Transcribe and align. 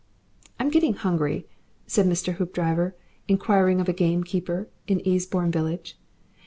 "I'm 0.59 0.71
getting 0.71 0.95
hungry," 0.95 1.45
said 1.85 2.07
Mr. 2.07 2.33
Hoopdriver, 2.37 2.95
inquiring 3.27 3.79
of 3.79 3.87
a 3.87 3.93
gamekeeper 3.93 4.67
in 4.87 4.99
Easebourne 5.01 5.51
village. 5.51 5.95